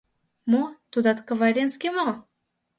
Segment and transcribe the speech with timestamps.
[0.51, 2.07] Мо, тудат каваренский мо?